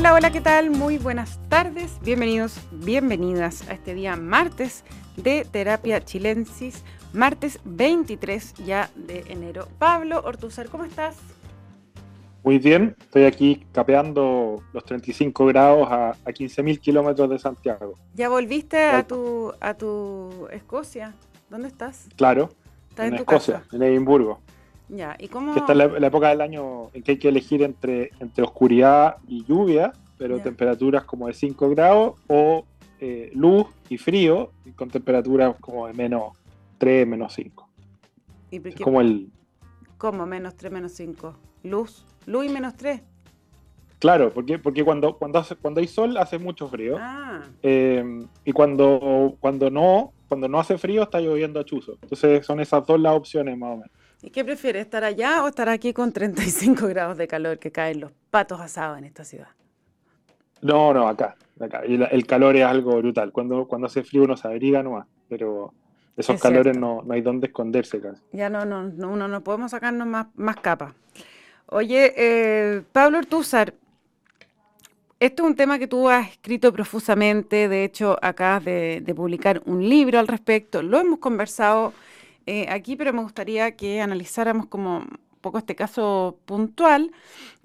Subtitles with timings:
[0.00, 0.70] Hola, hola, ¿qué tal?
[0.70, 1.98] Muy buenas tardes.
[2.02, 4.82] Bienvenidos, bienvenidas a este día martes
[5.18, 9.68] de Terapia Chilensis, martes 23 ya de enero.
[9.78, 11.18] Pablo Ortuzar, ¿cómo estás?
[12.42, 17.92] Muy bien, estoy aquí capeando los 35 grados a, a 15.000 kilómetros de Santiago.
[18.14, 21.12] ¿Ya volviste a tu, a tu Escocia?
[21.50, 22.08] ¿Dónde estás?
[22.16, 22.48] Claro,
[22.96, 24.40] en, Escocia, en Edimburgo.
[24.90, 25.54] Ya, ¿y cómo...?
[25.54, 29.44] esta es la, época del año en que hay que elegir entre, entre oscuridad y
[29.44, 32.64] lluvia, pero temperaturas como de 5 grados, o
[32.98, 36.36] eh, luz y frío, con temperaturas como de menos
[36.78, 37.68] 3, menos 5.
[38.50, 39.30] ¿Y es como el...
[39.96, 41.36] ¿Cómo menos 3, menos 5?
[41.62, 42.04] ¿Luz?
[42.26, 43.00] ¿Luz y menos 3?
[44.00, 46.96] Claro, porque, porque cuando, cuando, hace, cuando hay sol hace mucho frío.
[46.98, 47.42] Ah.
[47.62, 51.98] Eh, y cuando, cuando, no, cuando no hace frío está lloviendo a chuzo.
[52.02, 53.99] Entonces son esas dos las opciones más o menos.
[54.22, 58.00] ¿Y qué prefieres, estar allá o estar aquí con 35 grados de calor que caen
[58.00, 59.48] los patos asados en esta ciudad?
[60.60, 61.36] No, no, acá.
[61.58, 61.82] acá.
[61.86, 63.32] Y el calor es algo brutal.
[63.32, 65.72] Cuando, cuando hace frío uno se abriga nomás, pero
[66.16, 68.22] esos calores no, hay dónde esconderse casi.
[68.32, 70.92] Ya no, no, no, uno no podemos sacarnos más, más capas.
[71.66, 73.72] Oye, eh, Pablo Ortúzar,
[75.18, 79.62] esto es un tema que tú has escrito profusamente, de hecho acabas de, de publicar
[79.64, 81.94] un libro al respecto, lo hemos conversado
[82.52, 87.12] eh, aquí, pero me gustaría que analizáramos como un poco este caso puntual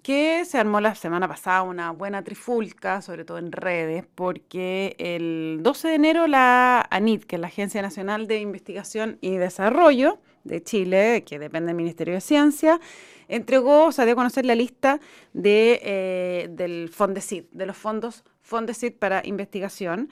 [0.03, 5.61] que se armó la semana pasada una buena trifulca, sobre todo en redes, porque el
[5.63, 10.61] 12 de enero la ANIT, que es la Agencia Nacional de Investigación y Desarrollo de
[10.61, 12.79] Chile, que depende del Ministerio de Ciencia,
[13.27, 14.99] entregó, o sea, dio a conocer la lista
[15.33, 20.09] de, eh, del FONDECID, de los fondos FONDECID para investigación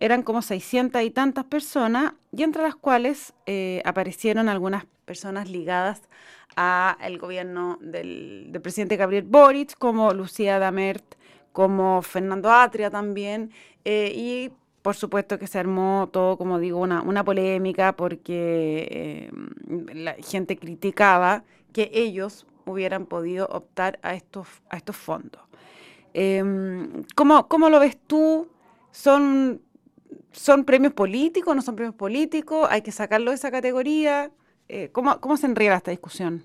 [0.00, 6.02] eran como 600 y tantas personas, y entre las cuales eh, aparecieron algunas personas ligadas
[6.56, 11.14] al gobierno del, presidente Gabriel Boric, como Lucía Damert,
[11.52, 13.52] como Fernando Atria también,
[13.84, 14.50] eh, y
[14.82, 19.30] por supuesto que se armó todo, como digo, una, una polémica porque eh,
[19.94, 25.42] la gente criticaba que ellos hubieran podido optar a estos, a estos fondos.
[26.14, 28.48] Em, ¿cómo, ¿Cómo lo ves tú?
[28.90, 29.60] ¿Son,
[30.32, 31.54] ¿Son premios políticos?
[31.54, 32.68] ¿No son premios políticos?
[32.70, 34.30] ¿Hay que sacarlo de esa categoría?
[34.68, 36.44] Eh, ¿cómo, ¿Cómo se enrieda esta discusión?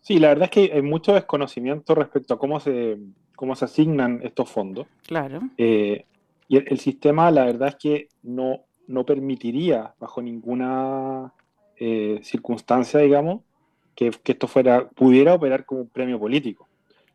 [0.00, 2.98] Sí, la verdad es que hay mucho desconocimiento respecto a cómo se,
[3.36, 4.86] cómo se asignan estos fondos.
[5.06, 5.40] Claro.
[5.58, 6.06] Eh,
[6.48, 11.32] y el, sistema, la verdad es que no, no permitiría, bajo ninguna
[11.76, 13.42] eh, circunstancia, digamos,
[13.94, 16.68] que, que, esto fuera, pudiera operar como un premio político.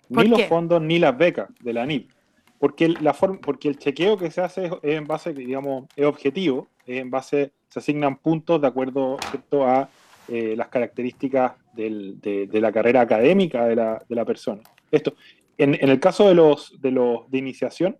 [0.10, 2.10] Ni los fondos ni las becas de la ANIP
[2.60, 6.68] porque, la forma, porque el chequeo que se hace es, en base, digamos, es objetivo,
[6.86, 9.18] es en base, se asignan puntos de acuerdo
[9.66, 9.90] a
[10.28, 14.62] eh, las características del, de, la carrera académica de la, de la persona.
[14.92, 15.16] Esto,
[15.58, 17.98] en, en, el caso de los, de los de iniciación,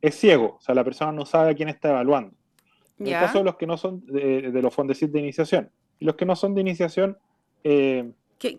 [0.00, 2.34] es ciego, o sea, la persona no sabe a quién está evaluando.
[2.98, 5.70] En el caso de los que no son de, de los fondos de iniciación,
[6.00, 7.18] y los que no son de iniciación,
[7.64, 8.10] eh,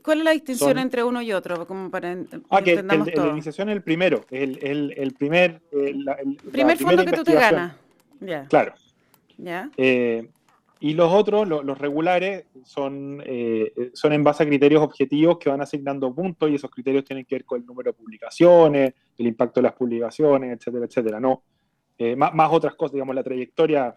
[0.03, 1.65] ¿Cuál es la distinción entre uno y otro?
[1.65, 2.17] Como para
[2.49, 5.61] ah, que el, de iniciación es el primero, el, el, el primer...
[5.71, 6.05] El,
[6.51, 7.75] primer fondo que tú te ganas.
[8.49, 8.73] Claro.
[9.77, 10.29] Eh,
[10.81, 15.61] y los otros, los regulares, son, eh, son en base a criterios objetivos que van
[15.61, 19.61] asignando puntos y esos criterios tienen que ver con el número de publicaciones, el impacto
[19.61, 21.19] de las publicaciones, etcétera, etcétera.
[21.19, 21.43] No,
[21.97, 23.95] eh, más, más otras cosas, digamos, la trayectoria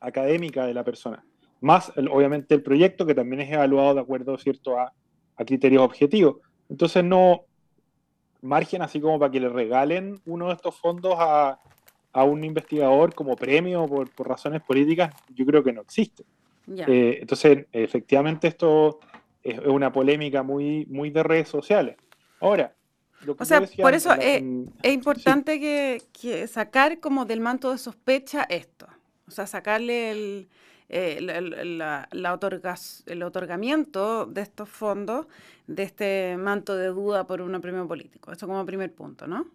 [0.00, 1.22] académica de la persona
[1.60, 4.78] más obviamente el proyecto que también es evaluado de acuerdo ¿cierto?
[4.78, 4.92] A,
[5.44, 6.36] criterios objetivos.
[6.68, 7.42] Entonces no
[8.40, 11.58] margen así como para que le regalen uno de estos fondos a,
[12.14, 16.24] un investigador como premio por, razones políticas, yo creo que no existe.
[16.66, 19.00] Eh, entonces, efectivamente, esto
[19.42, 21.96] es una polémica muy, muy de redes sociales.
[22.40, 22.74] Ahora,
[23.38, 24.42] o sea, por eso es,
[24.92, 28.86] importante que, sacar como del manto de sospecha esto.
[29.26, 30.48] O sea, sacarle el,
[30.88, 32.08] eh, la,
[33.06, 35.26] el otorgamiento de estos fondos,
[35.66, 38.32] de este manto de duda por un premio político.
[38.32, 39.46] Eso como primer punto, ¿no?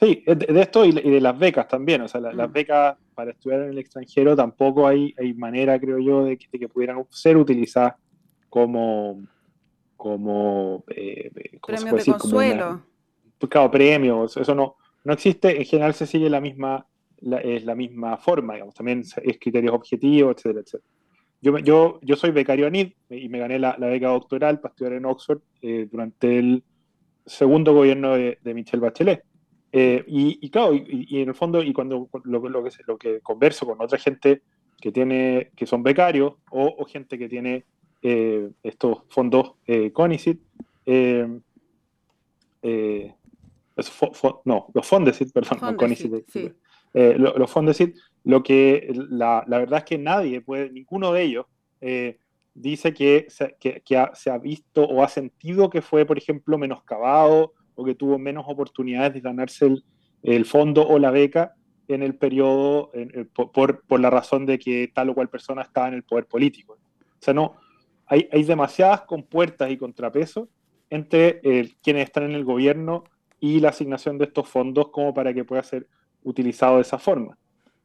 [0.00, 2.00] Sí, de, esto y, de las becas también.
[2.02, 2.52] O sea, las mm.
[2.52, 7.04] becas para estudiar en el extranjero tampoco hay, hay manera, creo yo, de que, pudieran
[7.10, 7.94] ser utilizadas
[8.48, 9.22] como,
[9.96, 11.30] como, eh,
[11.64, 12.82] premio de consuelo.
[13.38, 15.58] Pues, claro, premios, eso no, no existe.
[15.58, 16.86] En general se sigue la misma
[17.42, 20.90] es la misma forma, digamos, también es criterios objetivos, etcétera, etcétera.
[21.40, 25.04] Yo, yo, yo soy becario ANID y me gané la, beca doctoral para estudiar en
[25.04, 26.64] Oxford eh, durante el
[27.26, 29.24] segundo gobierno de, Michelle Bachelet.
[29.72, 33.66] Eh, y, claro, y, en el fondo, y cuando lo, lo, que, lo que converso
[33.66, 34.42] con otra gente
[34.80, 37.64] que, tiene, que son becarios o, gente que tiene
[38.00, 39.54] eh, estos fondos
[39.92, 40.40] CONICIT,
[44.44, 46.24] no, los Fondesit, perdón, no Conicet.
[46.28, 46.52] Sí.
[46.94, 51.46] Eh, los Fondesit, lo que la, verdad es que nadie puede, ninguno de ellos
[51.80, 52.18] eh,
[52.54, 57.96] dice que, se, ha visto o ha sentido que fue, por ejemplo, menoscabado o que
[57.96, 59.74] tuvo menos oportunidades de ganarse
[60.22, 61.54] el, fondo o la beca
[61.88, 62.92] en el periodo
[63.34, 66.74] por, por, la razón de que tal o cual persona estaba en el poder político.
[66.74, 67.56] O sea, no,
[68.06, 70.48] hay, hay demasiadas compuertas y contrapesos
[70.90, 71.40] entre
[71.82, 73.02] quienes están en el gobierno
[73.40, 75.88] y la asignación de estos fondos como para que pueda ser
[76.24, 77.38] utilizado de esa forma.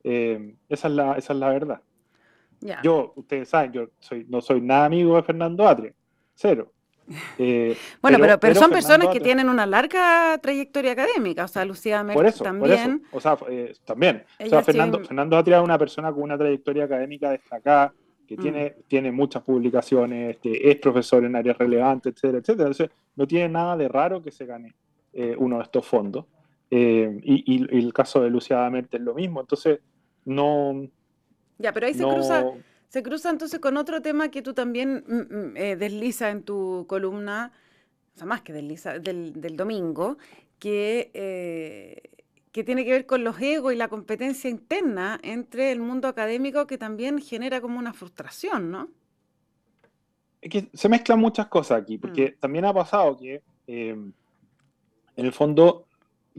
[0.04, 1.82] Eh, esa, es la, esa es la verdad.
[2.84, 5.94] Yo, ustedes saben, yo soy, no soy nada amigo de Fernando Atria,
[6.34, 6.72] cero.
[7.40, 12.04] Eh, bueno, pero, pero, son personas que tienen una larga trayectoria académica, o sea, Lucía
[12.04, 13.02] Merck también.
[13.12, 14.24] O sea, eh, también.
[14.40, 17.96] O sea, Fernando, Fernando Atria es una persona con una trayectoria académica destacada,
[18.28, 18.40] que mm.
[18.40, 22.70] tiene, tiene muchas publicaciones, este, es profesor en áreas relevantes, etcétera, etcétera.
[22.70, 24.76] Entonces, no tiene nada de raro que se gane
[25.14, 26.26] eh, uno de estos fondos.
[26.70, 29.42] Y, y, el caso de Lucía Damerte es lo mismo.
[29.42, 29.80] Entonces,
[30.26, 30.88] no.
[31.58, 32.46] Ya, pero ahí se cruza
[32.90, 36.86] se cruza entonces con otro tema que tú también mm, mm, eh, desliza en tu
[36.88, 37.54] columna,
[38.16, 40.18] o sea, más que desliza, del, del domingo,
[40.58, 42.02] que, eh,
[42.52, 46.66] que tiene que ver con los egos y la competencia interna entre el mundo académico
[46.66, 48.90] que también genera como una frustración, ¿no?
[50.42, 52.40] Es que se mezclan muchas cosas aquí, porque mm.
[52.40, 55.86] también ha pasado que, eh, en el fondo,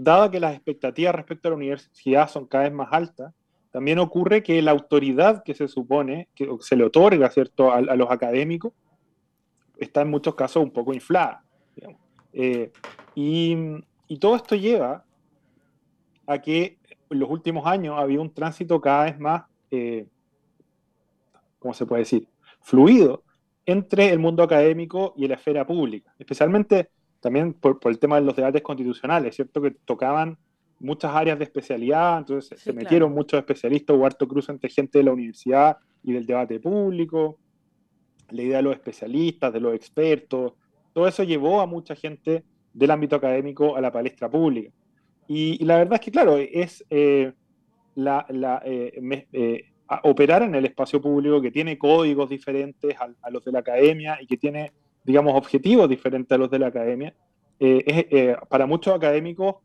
[0.04, 3.32] dado que las expectativas respecto a la universidad son cada vez más altas,
[3.70, 7.72] también ocurre que la autoridad que se supone, que se le otorga ¿cierto?
[7.72, 8.72] A, los académicos,
[9.78, 11.44] está en muchos casos un poco inflada.
[12.32, 12.70] Eh,
[13.14, 13.56] y,
[14.18, 15.04] todo esto lleva
[16.26, 16.78] a que
[17.10, 20.06] en los últimos años había un tránsito cada vez más, eh,
[21.58, 22.28] ¿cómo se puede decir?,
[22.60, 23.22] fluido
[23.66, 28.22] entre el mundo académico y la esfera pública, especialmente también por, por el tema de
[28.26, 29.60] los debates constitucionales, ¿cierto?
[29.62, 30.38] Que tocaban
[30.78, 35.04] muchas áreas de especialidad, entonces se metieron muchos especialistas, hubo harto cruce entre gente de
[35.04, 37.38] la universidad y del debate público,
[38.30, 40.54] la idea de los especialistas, de los expertos,
[40.92, 44.72] todo eso llevó a mucha gente del ámbito académico a la palestra pública.
[45.28, 47.32] Y, la verdad es que, claro, es eh,
[47.94, 48.26] la,
[48.64, 49.64] eh, eh,
[50.02, 54.26] operar en el espacio público que tiene códigos diferentes a, los de la academia y
[54.26, 54.72] que tiene,
[55.04, 57.14] digamos, objetivos diferentes a los de la academia,
[57.58, 59.56] es, para muchos académicos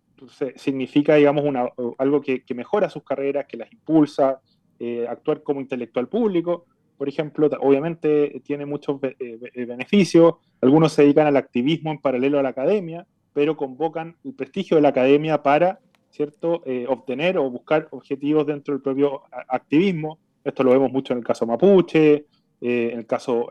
[0.55, 4.41] significa, digamos, una, algo que, mejora sus carreras, que las impulsa,
[4.79, 6.65] eh, actuar como intelectual público,
[6.97, 12.39] por ejemplo, obviamente tiene muchos eh, eh, beneficios, algunos se dedican al activismo en paralelo
[12.39, 15.79] a la academia, pero convocan el prestigio de la academia para,
[16.09, 20.19] ¿cierto?, obtener o buscar objetivos dentro del propio activismo.
[20.41, 22.27] Esto lo vemos mucho en el caso mapuche,
[22.61, 23.49] en el caso,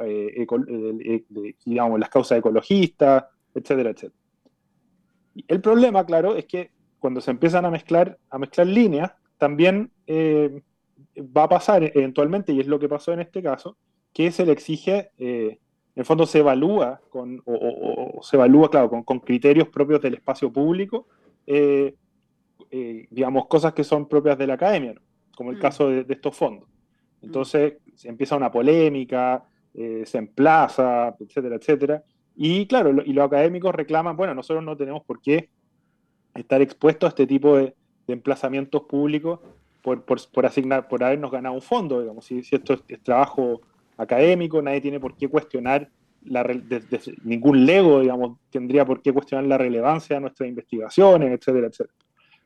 [1.64, 3.24] digamos, las causas ecologistas,
[3.54, 4.24] etcétera, etcétera.
[5.48, 10.62] El problema, claro, es que cuando se empiezan a mezclar, a mezclar líneas, también eh,
[11.18, 13.76] va a pasar eventualmente, y es lo que pasó en este caso,
[14.12, 15.58] que se le exige, eh,
[15.94, 20.52] en el fondo se evalúa, con, o, se evalúa, claro, con, criterios propios del espacio
[20.52, 21.06] público,
[21.46, 21.94] eh,
[23.10, 24.94] digamos, cosas que son propias de la academia,
[25.36, 25.60] como el mm.
[25.60, 26.68] caso de, estos fondos.
[27.24, 32.04] Entonces se empieza una polémica, se emplaza, etcétera, etcétera.
[32.36, 35.50] Y claro, y los académicos reclaman, bueno, nosotros no tenemos por qué
[36.34, 37.74] estar expuestos a este tipo de,
[38.06, 39.40] emplazamientos públicos
[39.80, 42.26] por, por, asignar, por habernos ganado un fondo, digamos.
[42.26, 43.62] Si, si esto es, trabajo
[43.96, 45.88] académico, nadie tiene por qué cuestionar
[46.22, 46.44] la,
[47.22, 51.94] ningún lego, digamos, tendría por qué cuestionar la relevancia de nuestras investigaciones, etcétera, etcétera.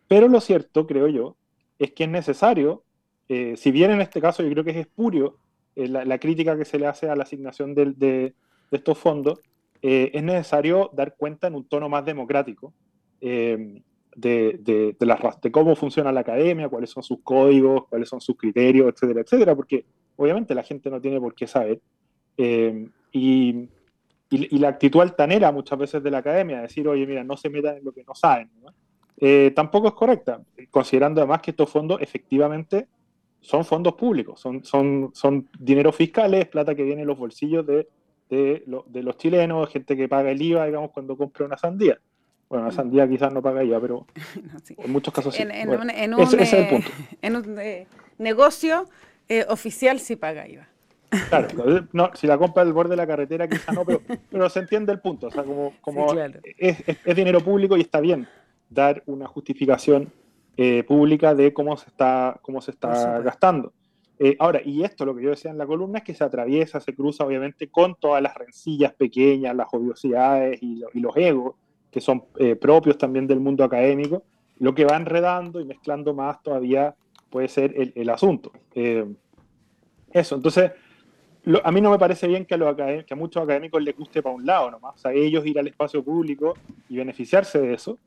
[0.07, 1.37] Pero lo cierto, creo yo,
[1.79, 2.85] es que es necesario,
[3.29, 5.37] eh, si bien en este caso yo creo que es espurio
[5.77, 8.35] eh, la, crítica que se le hace a la asignación de, de
[8.71, 9.41] estos fondos,
[9.81, 12.73] eh, es necesario dar cuenta en un tono más democrático
[13.21, 13.81] eh,
[14.17, 18.93] de, de, de, cómo funciona la academia, cuáles son sus códigos, cuáles son sus criterios,
[18.93, 19.85] etcétera, etcétera, porque
[20.17, 21.81] obviamente la gente no tiene por qué saber.
[22.37, 23.69] Eh, y,
[24.31, 27.77] y, la actitud altanera muchas veces de la academia, decir, oye, mira, no se metan
[27.77, 28.51] en lo que no saben,
[29.55, 32.87] tampoco es correcta, considerando además que estos fondos efectivamente
[33.41, 37.89] son fondos públicos, son, son, son dinero fiscales, plata que viene en los bolsillos de
[38.29, 41.99] de, los chilenos, gente que paga el IVA, digamos, cuando compra una sandía.
[42.49, 44.07] Bueno, una sandía quizás no paga IVA, pero
[44.77, 45.43] en muchos casos sí.
[45.43, 45.91] En, un,
[46.21, 46.91] ese, es el punto.
[47.23, 47.87] En un eh,
[48.19, 48.87] negocio
[49.29, 50.69] eh, oficial sí paga IVA.
[51.29, 51.49] Claro,
[51.93, 54.93] no, si la compra del borde de la carretera quizás no, pero, pero se entiende
[54.93, 55.29] el punto.
[55.29, 56.15] O sea, como, como
[56.59, 58.29] es, es, dinero público y está bien
[58.71, 60.13] dar una justificación
[60.59, 63.73] eh, pública de cómo se está, cómo se está gastando.
[64.19, 66.81] Eh, ahora, y esto lo que yo decía en la columna es que se atraviesa,
[66.81, 71.55] se cruza obviamente con todas las rencillas pequeñas, las odiosidades y, los egos
[71.93, 74.25] que son eh, propios también del mundo académico,
[74.59, 76.95] lo que va enredando y mezclando más todavía
[77.31, 78.51] puede ser el, asunto.
[78.75, 79.07] Eh,
[80.11, 80.73] eso, entonces,
[81.63, 84.23] a mí no me parece bien que a, los que a muchos académicos les guste
[84.23, 86.55] para un lado nomás, o sea, ellos ir al espacio público
[86.89, 87.99] y beneficiarse de eso,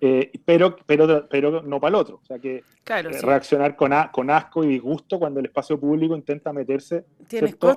[0.00, 2.20] eh, pero, pero, pero no para el otro.
[2.22, 2.62] O sea, que
[3.22, 7.04] reaccionar con, con asco y disgusto cuando el espacio público intenta meterse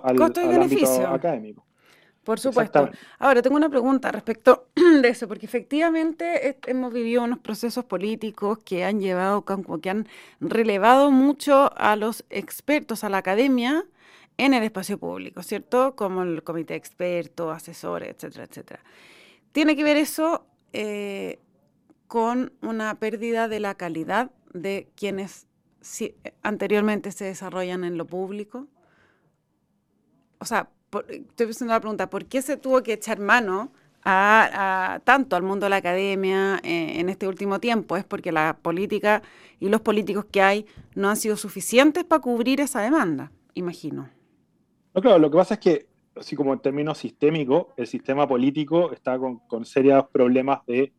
[0.04, 1.66] al, ámbito académico.
[2.24, 2.88] Por supuesto.
[3.18, 4.68] Ahora, tengo una pregunta respecto
[5.02, 9.44] de eso, porque efectivamente hemos vivido unos procesos políticos que han llevado,
[9.82, 10.08] que han
[10.40, 13.86] relevado mucho a los expertos, a la academia,
[14.38, 15.96] en el espacio público, ¿cierto?
[15.96, 18.84] Como el comité de expertos, asesores, etcétera, etcétera.
[19.52, 21.40] ¿Tiene que ver eso eh,
[22.12, 25.48] con una pérdida de la calidad de quienes
[26.44, 28.68] anteriormente se desarrollan en lo público?
[30.38, 30.70] O sea,
[31.08, 33.72] estoy haciendo la pregunta, ¿por qué se tuvo que echar mano
[34.04, 37.96] a, tanto al mundo de la academia eh, en este último tiempo?
[37.96, 39.22] Es porque la política
[39.62, 40.66] y los políticos que hay
[40.96, 44.10] no han sido suficientes para cubrir esa demanda, imagino.
[44.94, 45.88] No, claro, lo que pasa es que,
[46.18, 50.92] así como en términos sistémicos, el sistema político está con, con serios problemas de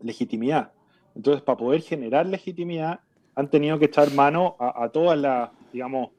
[0.00, 0.72] legitimidad.
[1.14, 3.00] Entonces, para poder generar legitimidad,
[3.34, 6.10] han tenido que echar mano a todas las, digamos,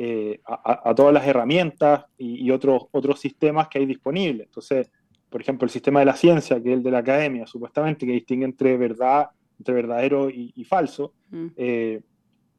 [0.00, 4.46] eh, a, todas las herramientas y, otros, otros sistemas que hay disponibles.
[4.46, 4.92] Entonces,
[5.28, 8.12] por ejemplo, el sistema de la ciencia, que es el de la academia, supuestamente, que
[8.12, 11.46] distingue entre verdad, entre verdadero y, falso, mm.
[11.56, 12.00] eh,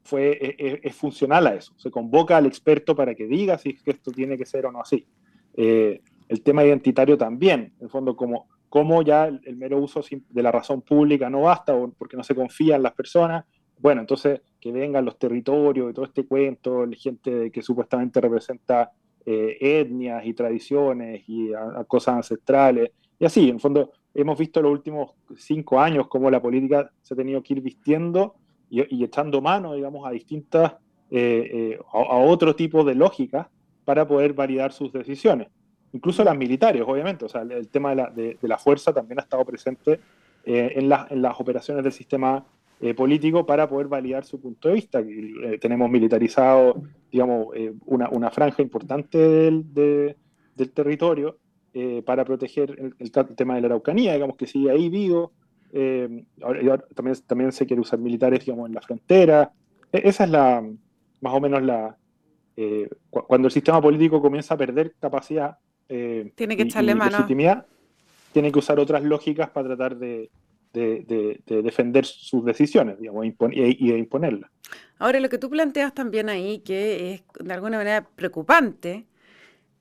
[0.03, 1.73] fue, e, e, es, funcional a eso.
[1.77, 4.71] Se convoca al experto para que diga si es que esto tiene que ser o
[4.73, 5.07] no así.
[5.55, 10.43] Eh, el tema identitario también, en el fondo, como, como ya el, mero uso de
[10.43, 13.45] la razón pública no basta, porque no se confía en las personas,
[13.79, 18.91] bueno, entonces que vengan los territorios y todo este cuento, gente que supuestamente representa
[19.25, 21.51] eh, etnias y tradiciones y
[21.87, 22.91] cosas ancestrales.
[23.17, 27.17] Y así, en fondo, hemos visto los últimos cinco años cómo la política se ha
[27.17, 28.35] tenido que ir vistiendo
[28.69, 30.73] y, echando mano, digamos, a distintas,
[31.09, 33.47] eh, eh, a, otro tipo de lógicas
[33.83, 35.47] para poder validar sus decisiones.
[35.93, 37.25] Incluso las militares, obviamente.
[37.25, 39.99] O sea, el, tema de la, de, la, fuerza también ha estado presente
[40.45, 42.45] en, en las operaciones del sistema
[42.81, 45.01] eh, político para poder validar su punto de vista.
[45.01, 46.81] Eh, tenemos militarizado,
[47.11, 51.37] digamos, eh, una, una, franja importante del, del territorio
[52.05, 55.33] para proteger el, tema de la Araucanía, digamos que sigue ahí vivo.
[56.95, 59.51] también, también se quiere usar militares, digamos, en la frontera.
[59.91, 60.65] E, esa es la,
[61.21, 61.97] más o menos la...
[63.09, 65.57] cuando el sistema político comienza a perder capacidad
[65.89, 67.11] tiene que echarle mano.
[67.11, 67.65] legitimidad,
[68.31, 70.29] tiene que usar otras lógicas para tratar de,
[70.73, 74.51] de, defender sus decisiones digamos, y, de imponerlas.
[74.99, 79.05] Ahora, lo que tú planteas también ahí, que es de alguna manera preocupante,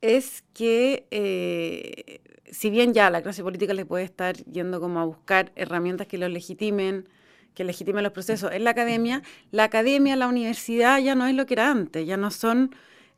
[0.01, 5.05] es que eh, si bien ya la clase política le puede estar yendo como a
[5.05, 7.09] buscar herramientas que los legitimen,
[7.55, 11.47] que legitimen los procesos en la academia, la academia, la universidad ya no es lo
[11.47, 12.75] que era antes, ya no son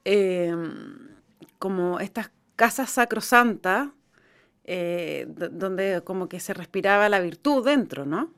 [0.07, 0.53] eh,
[1.59, 3.89] como estas casas sacrosantas
[4.65, 8.35] eh, donde como que se respiraba la virtud dentro, ¿no?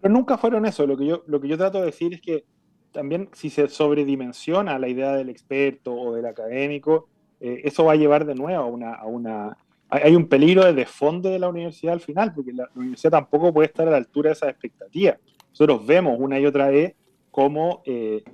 [0.00, 0.86] Pero nunca fueron eso.
[0.86, 2.46] Lo que yo, lo que yo trato de decir es que
[2.92, 7.96] también si se sobredimensiona la idea del experto o del académico, eh, eso va a
[7.96, 9.58] llevar de nuevo a una, a una...
[9.90, 13.66] Hay un peligro de desfonde de la universidad al final, porque la, universidad tampoco puede
[13.66, 15.18] estar a la altura de esas expectativas.
[15.50, 16.94] Nosotros vemos una y otra vez
[17.30, 18.24] cómo eh,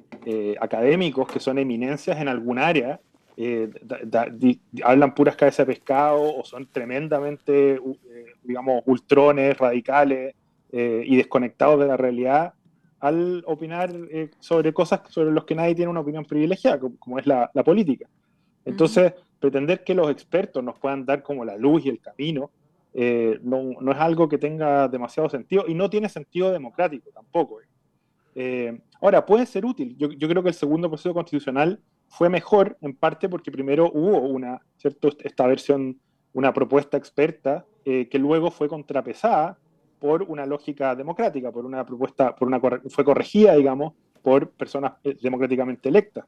[0.61, 3.01] académicos que son eminencias en algún área
[3.43, 3.71] eh,
[4.85, 10.35] hablan puras cabezas de pescado o son tremendamente, eh, digamos, ultrones, radicales
[10.71, 12.53] eh, y desconectados de la realidad
[12.99, 13.91] al opinar
[14.41, 18.07] sobre cosas sobre las que nadie tiene una opinión privilegiada, como, es la, política.
[18.67, 22.51] Entonces, pretender que los expertos nos puedan dar como la luz y el camino
[22.93, 27.61] no, no, es algo que tenga demasiado sentido y no tiene sentido democrático tampoco.
[29.01, 29.97] ahora, puede ser útil.
[29.97, 31.81] Yo, yo creo que el segundo proceso constitucional
[32.11, 35.11] fue mejor en parte porque primero hubo una, ¿cierto?
[35.23, 36.01] Esta versión,
[36.33, 39.59] una propuesta experta eh, que luego fue contrapesada
[40.01, 45.17] por una lógica democrática, por una propuesta, por una fue corregida, digamos, por personas eh,
[45.23, 46.27] democráticamente electas.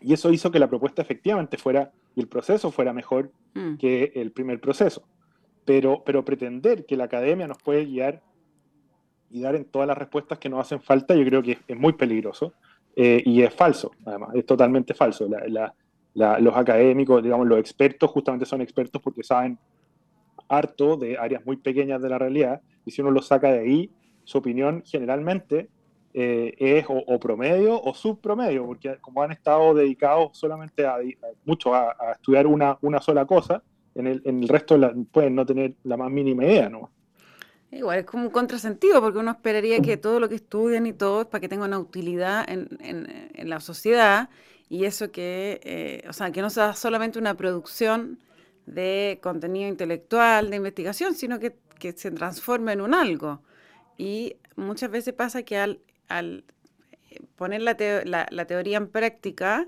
[0.00, 3.76] Y eso hizo que la propuesta efectivamente fuera, y el proceso fuera mejor mm.
[3.76, 5.02] que el primer proceso.
[5.64, 8.22] Pero, pero pretender que la academia nos puede guiar
[9.30, 11.94] y dar en todas las respuestas que nos hacen falta, yo creo que es muy
[11.94, 12.52] peligroso.
[12.94, 15.26] Eh, y es falso, además, es totalmente falso.
[16.14, 19.58] los académicos, digamos, los expertos justamente son expertos porque saben
[20.48, 23.90] harto de áreas muy pequeñas de la realidad y si uno los saca de ahí,
[24.24, 25.68] su opinión generalmente
[26.14, 30.96] eh, es o, promedio o subpromedio, porque como han estado dedicados solamente a,
[31.46, 33.62] mucho a, estudiar una, una, sola cosa,
[33.94, 34.78] En el, en el resto
[35.10, 36.90] pueden no tener la más mínima idea, ¿no?
[37.72, 41.22] Igual es como un contrasentido, porque uno esperaría que todo lo que estudian y todo
[41.22, 44.28] es para que tenga una utilidad en, en, la sociedad
[44.68, 48.18] y eso que, eh, o sea, que no sea solamente una producción
[48.66, 53.40] de contenido intelectual, de investigación, sino que, que se transforme en un algo.
[53.96, 56.44] Y muchas veces pasa que al, al
[57.08, 59.66] eh, poner la, la, teoría en práctica,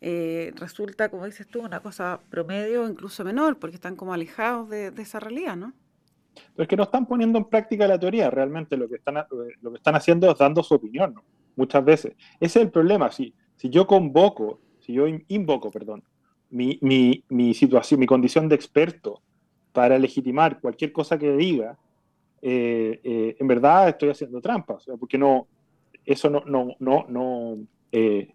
[0.00, 4.70] eh, resulta, como dices tú, una cosa promedio o incluso menor, porque están como alejados
[4.70, 5.74] de, de esa realidad, ¿no?
[6.34, 9.14] Pero es que no están poniendo en práctica la teoría, realmente lo que están,
[9.60, 11.14] lo que están haciendo es dando su opinión,
[11.56, 12.14] muchas veces.
[12.40, 16.02] Ese es el problema, si, si yo convoco, si yo invoco, perdón,
[16.50, 19.22] mi, mi, mi situación, mi condición de experto
[19.72, 21.78] para legitimar cualquier cosa que diga,
[22.42, 25.46] eh, eh, en verdad estoy haciendo trampas, porque no,
[26.04, 27.58] eso no, no, no, no,
[27.90, 28.34] eh,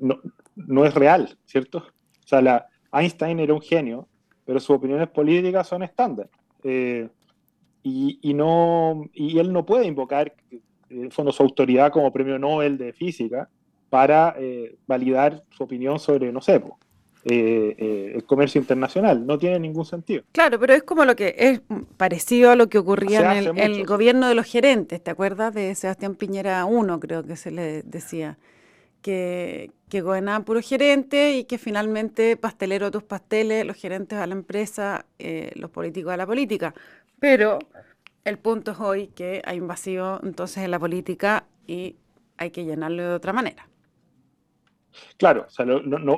[0.00, 0.20] no,
[0.56, 1.78] no, es real, ¿cierto?
[1.78, 4.08] O sea, la, Einstein era un genio,
[4.44, 6.28] pero sus opiniones políticas son estándar.
[7.84, 10.34] Y, no, y él no puede invocar,
[10.88, 13.48] en fondo, su autoridad como premio Nobel de física
[13.92, 19.26] para eh, validar su opinión sobre, no sé, eh, eh, el comercio internacional.
[19.26, 20.22] No tiene ningún sentido.
[20.32, 21.60] Claro, pero es como lo que es
[21.98, 25.02] parecido a lo que ocurría en el, gobierno de los gerentes.
[25.02, 28.38] ¿Te acuerdas de Sebastián Piñera 1, creo que se le decía?
[29.02, 34.26] Que, que gobernaban puro gerente y que finalmente pastelero a tus pasteles, los gerentes a
[34.26, 35.04] la empresa,
[35.56, 36.72] los políticos a la política.
[37.22, 37.60] Pero
[38.24, 41.94] el punto es hoy que hay un vacío entonces en la política y
[42.36, 43.68] hay que llenarlo de otra manera.
[45.18, 45.46] Claro,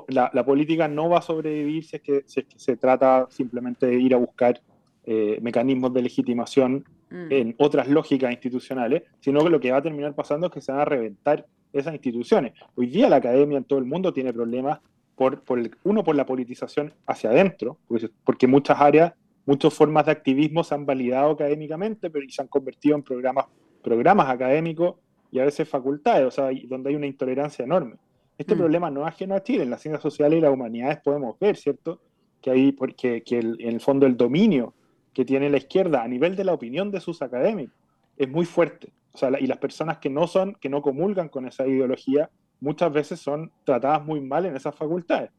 [0.08, 4.16] la, política no va a sobrevivir si es que, se trata simplemente de ir a
[4.16, 4.62] buscar
[5.04, 7.26] eh, mecanismos de legitimación mm.
[7.30, 10.72] en otras lógicas institucionales, sino que lo que va a terminar pasando es que se
[10.72, 12.54] van a reventar esas instituciones.
[12.76, 14.80] Hoy día la academia en todo el mundo tiene problemas,
[15.16, 15.42] por,
[15.82, 17.76] uno, por la politización hacia adentro,
[18.24, 19.12] porque muchas áreas
[19.46, 23.46] muchas formas de activismo se han validado académicamente, pero y se han convertido en programas,
[23.82, 24.96] programas académicos
[25.30, 27.96] y a veces facultades, o sea, donde hay una intolerancia enorme.
[28.38, 28.58] Este mm.
[28.58, 31.56] problema no es ajeno a Chile, en las ciencias sociales y las humanidades podemos ver,
[31.56, 32.00] ¿cierto?
[32.40, 34.74] Que, hay, porque, que en el fondo el dominio
[35.12, 37.74] que tiene la izquierda a nivel de la opinión de sus académicos
[38.16, 38.92] es muy fuerte.
[39.12, 42.92] O sea, y las personas que no son, que no comulgan con esa ideología, muchas
[42.92, 45.30] veces son tratadas muy mal en esas facultades.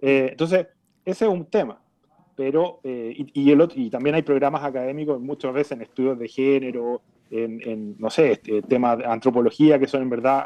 [0.00, 0.66] Eh, entonces,
[1.04, 1.81] ese es un tema
[2.36, 7.02] pero eh, y, el y también hay programas académicos muchas veces en estudios de género,
[7.30, 10.44] en, no sé, este, temas de antropología que son en verdad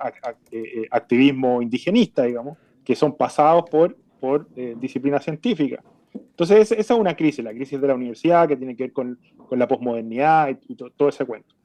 [0.53, 4.47] eh, eh, activismo indigenista, digamos, que son pasados por, por
[4.79, 5.83] disciplina científica.
[6.15, 9.19] Entonces, esa es una crisis, la crisis de la universidad que tiene que ver con,
[9.49, 11.57] con la posmodernidad y, todo ese cuento.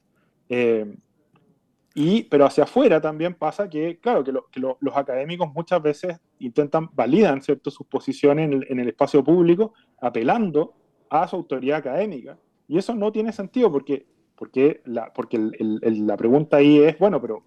[1.93, 7.41] Y, pero hacia afuera también pasa que, claro, que, los académicos muchas veces intentan, validan
[7.41, 7.69] ¿cierto?
[7.69, 10.73] sus posiciones en el, espacio público apelando
[11.09, 12.37] a su autoridad académica.
[12.67, 17.43] Y eso no tiene sentido porque, porque, la, porque la pregunta ahí es, bueno, pero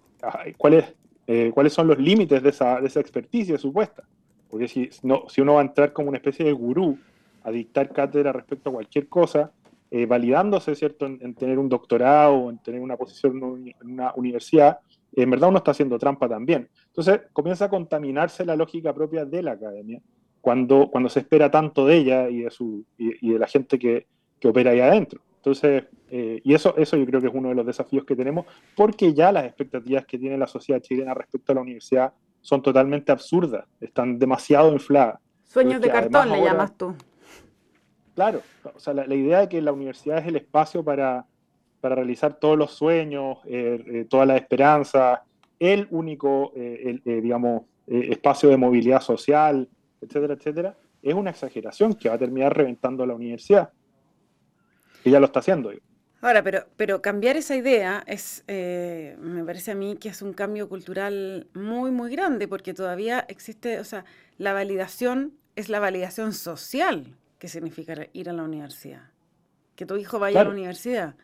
[1.27, 4.03] eh, ¿cuáles son los límites de esa, de esa experticia supuesta?
[4.47, 6.99] Porque si, no, si uno va a entrar como una especie de gurú
[7.43, 9.51] a dictar cátedra respecto a cualquier cosa,
[9.95, 14.79] eh, validándose, ¿cierto?, en, tener un doctorado o en tener una posición en una universidad,
[15.13, 16.67] en verdad uno está haciendo trampa también.
[16.87, 20.01] Entonces comienza a contaminarse la lógica propia de la academia
[20.41, 24.05] cuando, cuando se espera tanto de ella y de, su, y, de la gente que,
[24.37, 25.21] que, opera ahí adentro.
[25.37, 28.45] Entonces, eh, y eso, eso yo creo que es uno de los desafíos que tenemos,
[28.75, 33.13] porque ya las expectativas que tiene la sociedad chilena respecto a la universidad son totalmente
[33.13, 35.21] absurdas, están demasiado infladas.
[35.45, 36.93] Sueños de cartón le llamas tú.
[38.15, 38.41] Claro,
[38.73, 41.25] o sea, la, idea de que la universidad es el espacio para,
[41.83, 45.23] realizar todos los sueños, eh, eh, toda la esperanza,
[45.59, 49.69] el único, eh, digamos, espacio de movilidad social,
[50.01, 53.69] etcétera, etcétera, es una exageración que va a terminar reventando la universidad.
[55.03, 55.71] Y ya lo está haciendo.
[56.21, 60.67] Ahora, pero, pero cambiar esa idea es, me parece a mí que es un cambio
[60.67, 64.05] cultural muy, muy grande, porque todavía existe, o sea,
[64.39, 69.11] la validación es la validación social qué significa ir a la universidad.
[69.75, 71.15] Que tu hijo vaya a la universidad.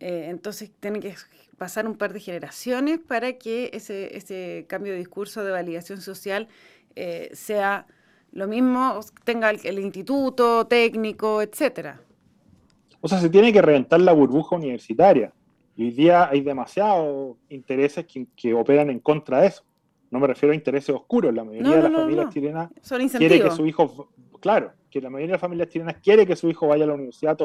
[0.00, 1.14] Eh, entonces tiene que
[1.56, 6.48] pasar un par de generaciones para que ese, ese cambio de discurso de validación social
[6.94, 7.86] eh, sea
[8.32, 12.00] lo mismo, tenga el, instituto técnico, etcétera.
[13.00, 15.32] O sea, se tiene que reventar la burbuja universitaria.
[15.76, 19.62] Y hoy día hay demasiados intereses que, operan en contra de eso.
[20.10, 21.34] No me refiero a intereses oscuros.
[21.34, 22.70] La mayoría de las familias chilenas
[23.16, 24.10] quiere que su hijo,
[24.46, 26.94] claro, que la mayoría de las familias chilenas quiere que su hijo vaya a la
[26.94, 27.36] universidad,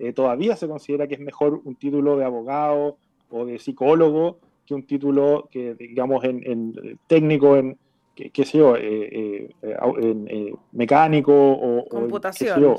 [0.00, 2.96] eh, todavía se considera que es mejor un título de abogado
[3.30, 7.78] o de psicólogo que un título que, digamos, en, técnico, en,
[8.16, 11.88] qué, sé yo, eh, eh, en, mecánico o...
[11.88, 12.76] Computación,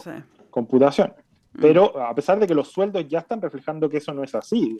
[0.49, 1.13] computación.
[1.53, 1.61] Mm.
[1.61, 4.77] Pero a pesar de que los sueldos ya están reflejando que eso no es así.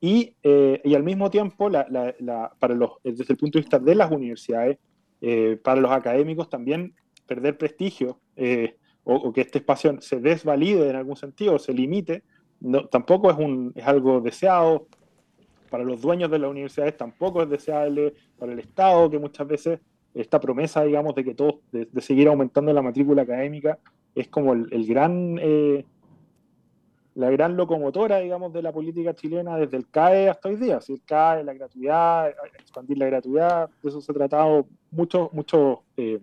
[0.00, 4.10] Y, eh, y, al mismo tiempo, para los, desde el punto de vista de las
[4.10, 4.78] universidades,
[5.26, 6.94] eh, para los académicos también
[7.26, 12.22] perder prestigio eh, o, que este espacio se desvalide en algún sentido, se limite,
[12.60, 14.86] no, tampoco es, un, es algo deseado.
[15.70, 19.80] Para los dueños de las universidades tampoco es deseable, para el Estado, que muchas veces
[20.14, 23.78] esta promesa, digamos, de que todos, de, seguir aumentando la matrícula académica,
[24.14, 25.84] es como el, gran, eh,
[27.16, 30.80] la gran locomotora, digamos, de la política chilena desde el CAE hasta hoy día.
[30.80, 35.82] Si el CAE, la gratuidad, expandir la gratuidad, de eso se ha tratado mucho, mucho
[35.96, 36.20] eh,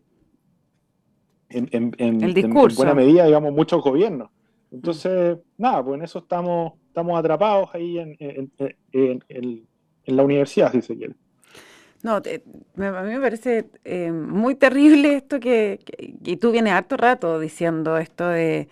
[1.52, 4.30] en, en, buena medida, digamos, muchos gobiernos.
[4.72, 9.68] Entonces, nada, pues en eso estamos, estamos atrapados ahí en, en
[10.06, 11.16] la universidad, si se quiere.
[12.04, 12.22] No, a
[13.04, 15.80] mí me parece eh, muy terrible esto que,
[16.24, 18.68] y tú vienes harto rato diciendo esto de,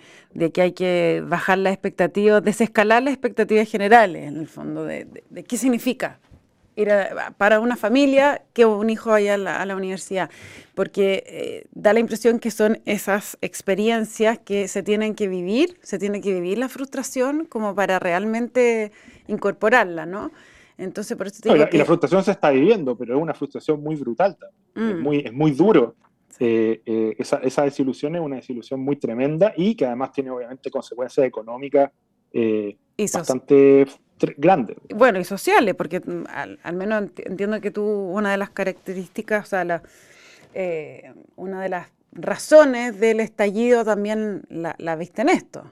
[0.51, 5.07] que hay que bajar las expectativas, desescalar las expectativas generales, en el fondo, de,
[5.47, 6.19] qué significa
[6.75, 6.89] ir
[7.37, 10.29] para una familia que un hijo vaya a la, universidad,
[10.75, 15.99] porque eh, da la impresión que son esas experiencias que se tienen que vivir, se
[15.99, 18.91] tiene que vivir la frustración como para realmente
[19.27, 20.31] incorporarla, ¿no?
[20.77, 24.37] Entonces, por eso y la frustración se está viviendo, pero es una frustración muy brutal.
[24.73, 24.99] Es, mm.
[25.01, 25.95] muy, es muy duro.
[26.39, 30.71] Eh, eh, esa, esa, desilusión es una desilusión muy tremenda y que además tiene obviamente
[30.71, 31.91] consecuencias económicas
[33.03, 33.85] eh, bastante
[34.37, 34.77] grandes.
[34.93, 36.23] Bueno, y sociales, porque mm,
[36.63, 39.83] al, menos entiendo que tú, una de las características, o sea, la,
[41.35, 45.71] una de las razones del estallido también la, la viste en esto.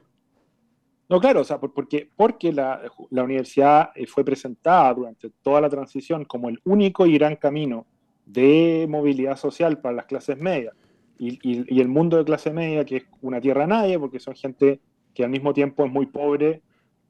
[1.09, 5.69] No, claro, o sea, porque, porque la, la, universidad eh, fue presentada durante toda la
[5.69, 7.85] transición como el único y gran camino
[8.25, 10.75] de movilidad social para las clases medias.
[11.17, 14.81] Y, y, el mundo de clase media, que es una tierra nadie, porque son gente
[15.13, 16.61] que al mismo tiempo es muy pobre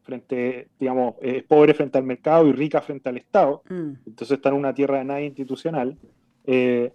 [0.07, 3.61] frente, digamos, es pobre frente al mercado y rica frente al Estado.
[3.69, 3.91] Mm.
[4.07, 5.97] Entonces está en una tierra de nadie institucional.
[6.45, 6.93] Eh,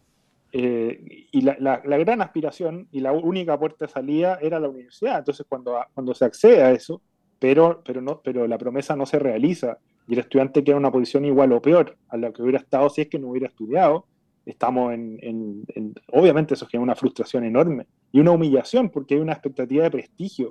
[0.54, 5.18] eh, y la, la, gran aspiración y la única puerta de salida era la universidad.
[5.18, 7.02] Entonces, cuando, cuando se accede a eso,
[7.38, 10.90] pero, pero, no, pero la promesa no se realiza y el estudiante queda en una
[10.90, 14.06] posición igual o peor a la que hubiera estado si es que no hubiera estudiado,
[14.44, 19.32] estamos en, en, obviamente eso genera una frustración enorme y una humillación porque hay una
[19.32, 20.50] expectativa de prestigio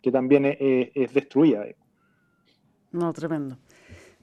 [0.00, 0.56] que también es,
[0.94, 1.64] es destruida.
[2.92, 3.56] No, tremendo.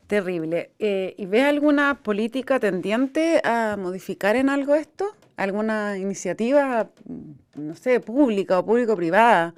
[0.07, 0.71] Terrible.
[0.79, 5.05] Eh, ¿Y ves alguna política tendiente a modificar en algo esto?
[5.37, 9.53] ¿Alguna iniciativa, mm, no sé, pública o público-privada?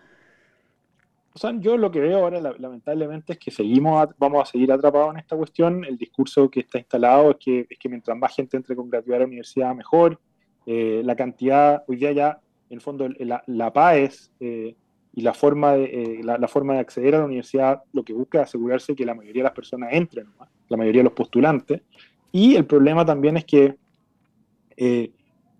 [1.33, 5.13] O sea, yo lo que veo ahora, lamentablemente, es que seguimos, vamos a seguir atrapados
[5.13, 5.85] en esta cuestión.
[5.85, 9.17] El discurso que está instalado es que, es que mientras más gente entre con gratuidad
[9.17, 10.19] a la universidad, mejor.
[10.65, 14.75] Eh, la cantidad, hoy día ya, en el fondo, la, la PAES eh,
[15.13, 18.39] y la forma, de, eh, la, forma de acceder a la universidad lo que busca
[18.39, 20.27] es asegurarse que la mayoría de las personas entren,
[20.69, 21.81] la mayoría de los postulantes.
[22.31, 23.75] Y el problema también es que
[24.77, 25.11] eh,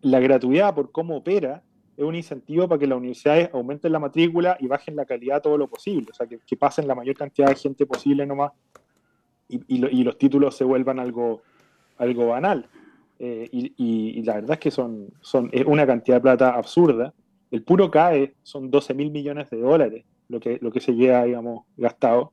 [0.01, 1.63] la gratuidad por cómo opera
[1.97, 5.57] es un incentivo para que las universidades aumenten la matrícula y bajen la calidad todo
[5.57, 8.53] lo posible, o sea, que, pasen la mayor cantidad de gente posible nomás
[9.49, 11.41] y, y, los títulos se vuelvan algo,
[11.97, 12.69] algo banal.
[13.19, 17.13] Eh, y, y, la verdad es que son, son es una cantidad de plata absurda
[17.51, 21.25] el puro CAE son 12 mil millones de dólares lo que, lo que se lleva,
[21.25, 22.31] digamos, gastado.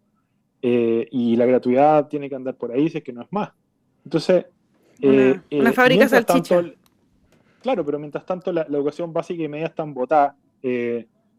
[0.63, 3.51] Eh, y la gratuidad tiene que andar por ahí, si es que no es más.
[4.05, 4.47] Entonces.
[5.03, 6.63] Una, eh, una eh, fábrica salchicha.
[7.61, 10.35] claro, pero mientras tanto la, educación básica y media están votadas,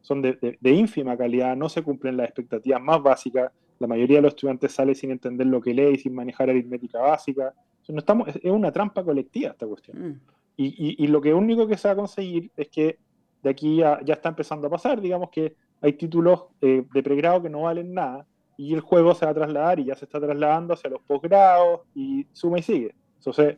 [0.02, 3.52] son de, ínfima calidad, no se cumplen las expectativas más básicas.
[3.80, 7.00] La mayoría de los estudiantes sale sin entender lo que lee y sin manejar aritmética
[7.00, 7.54] básica.
[7.88, 10.10] no estamos, es una trampa colectiva esta cuestión.
[10.10, 10.20] Mm.
[10.58, 12.98] Y, y, lo que único que se va a conseguir es que
[13.42, 17.50] de aquí ya, está empezando a pasar, digamos que hay títulos eh, de pregrado que
[17.50, 18.26] no valen nada
[18.58, 21.82] y el juego se va a trasladar y ya se está trasladando hacia los posgrados
[21.96, 22.96] y suma y sigue.
[23.18, 23.58] Entonces,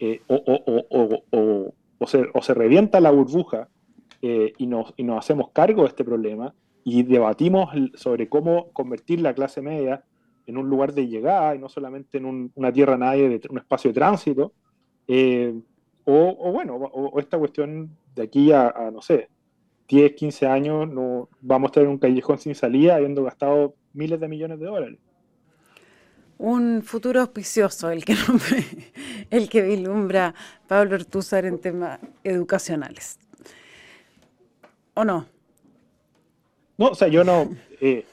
[0.00, 3.68] eh, o, o, o, se, o, se, revienta la burbuja
[4.20, 9.20] eh, y, nos, y nos hacemos cargo de este problema y debatimos sobre cómo convertir
[9.20, 10.04] la clase media
[10.46, 13.90] en un lugar de llegada y no solamente en una tierra nadie, de un espacio
[13.90, 14.52] de tránsito,
[16.04, 19.28] o, bueno, o, esta cuestión de aquí a, no sé,
[19.88, 24.20] 10, 15 años, no, vamos a estar en un callejón sin salida habiendo gastado miles
[24.20, 24.98] de millones de dólares.
[26.38, 28.16] Un futuro auspicioso el que,
[29.30, 30.34] el que vislumbra
[30.66, 33.18] Pablo Ortúzar en temas educacionales.
[34.94, 35.26] ¿O no?
[36.76, 37.50] No, o sea, yo no.
[37.80, 38.04] Eh,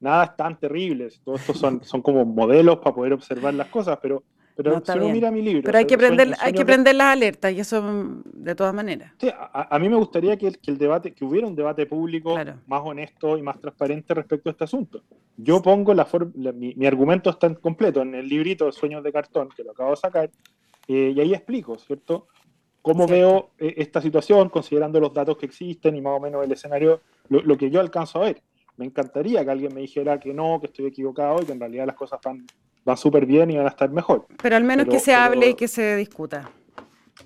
[0.00, 1.08] nada es tan terrible.
[1.24, 4.24] Todos estos son, son como modelos para poder observar las cosas, pero
[4.62, 5.62] pero si uno mira mi libro.
[5.64, 9.12] Pero hay que, prender, hay que prender las alertas y eso mm, de todas maneras.
[9.18, 13.36] Sí, a, mí me gustaría que, el debate, que hubiera un debate público más honesto
[13.38, 15.02] y más transparente respecto a este asunto.
[15.36, 16.06] Yo pongo la,
[16.52, 20.30] mi, argumento está completo en el librito Sueños de Cartón, que lo acabo de sacar,
[20.88, 22.28] eh, y ahí explico, ¿cierto?
[22.82, 26.52] Cómo veo eh, esta situación, considerando los datos que existen y más o menos el
[26.52, 28.42] escenario, lo que yo alcanzo a ver.
[28.76, 31.86] Me encantaría que alguien me dijera que no, que estoy equivocado y que en realidad
[31.86, 32.46] las cosas van,
[32.84, 34.26] van súper bien y van a estar mejor.
[34.42, 36.50] Pero al menos que se hable y que se discuta.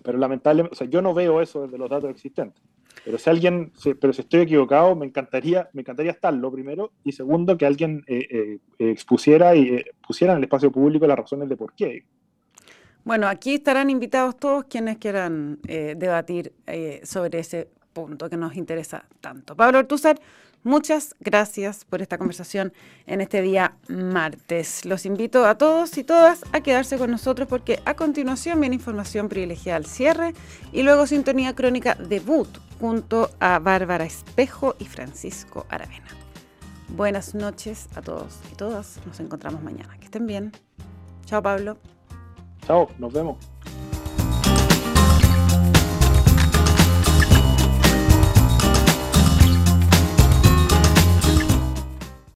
[0.03, 2.63] Pero lamentablemente, o sea, yo no veo eso desde los datos existentes.
[3.05, 7.59] Pero si alguien, pero si estoy equivocado, me encantaría, me encantaría estarlo primero y segundo
[7.59, 11.57] que alguien eh, eh, expusiera y eh, pusiera en el espacio público las razones de
[11.57, 12.05] por qué.
[13.05, 16.55] Bueno, aquí estarán invitados todos quienes quieran debatir
[17.03, 19.55] sobre ese punto que nos interesa tanto.
[19.55, 20.19] Pablo Ortúzar,
[20.65, 22.73] Muchas gracias por esta conversación
[23.07, 24.87] en este día martes.
[24.87, 29.29] Los invito a todos y todas a quedarse con nosotros porque a continuación viene información
[29.29, 30.33] privilegiada al cierre
[30.73, 32.49] y luego sintonía crónica debut
[32.81, 36.09] junto a Bárbara Espejo y Francisco Aravena.
[36.89, 39.01] Buenas noches a todos y todas.
[39.05, 39.99] Nos encontramos mañana.
[39.99, 40.51] Que estén bien.
[41.27, 41.77] Chao Pablo.
[42.67, 43.37] Chao, nos vemos.